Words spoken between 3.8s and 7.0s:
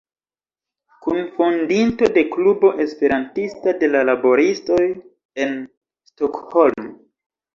de la laboristoj en Stockholm.